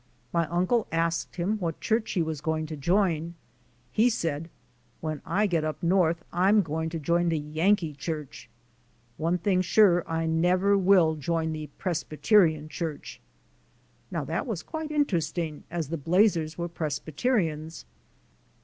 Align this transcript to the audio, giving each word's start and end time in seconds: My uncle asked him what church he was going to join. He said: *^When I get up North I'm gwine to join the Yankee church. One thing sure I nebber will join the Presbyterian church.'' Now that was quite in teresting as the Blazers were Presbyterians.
My 0.33 0.47
uncle 0.47 0.87
asked 0.91 1.35
him 1.35 1.59
what 1.59 1.79
church 1.79 2.13
he 2.13 2.23
was 2.23 2.41
going 2.41 2.65
to 2.65 2.75
join. 2.75 3.35
He 3.91 4.09
said: 4.09 4.49
*^When 5.03 5.21
I 5.27 5.45
get 5.45 5.63
up 5.63 5.83
North 5.83 6.23
I'm 6.33 6.63
gwine 6.63 6.89
to 6.89 6.97
join 6.97 7.29
the 7.29 7.37
Yankee 7.37 7.93
church. 7.93 8.49
One 9.17 9.37
thing 9.37 9.61
sure 9.61 10.03
I 10.09 10.25
nebber 10.25 10.75
will 10.75 11.13
join 11.17 11.53
the 11.53 11.67
Presbyterian 11.77 12.67
church.'' 12.67 13.21
Now 14.09 14.23
that 14.25 14.47
was 14.47 14.63
quite 14.63 14.89
in 14.89 15.05
teresting 15.05 15.65
as 15.69 15.89
the 15.89 15.97
Blazers 15.97 16.57
were 16.57 16.67
Presbyterians. 16.67 17.85